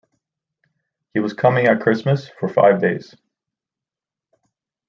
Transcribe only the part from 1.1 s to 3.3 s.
He was coming at Christmas for five days.